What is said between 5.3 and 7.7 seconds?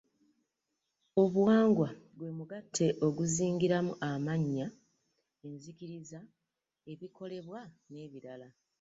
enzikiriza, ebikolebwa